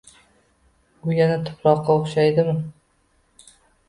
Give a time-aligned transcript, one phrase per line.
[1.09, 2.47] U yana tuproqqa o‘xshaydi.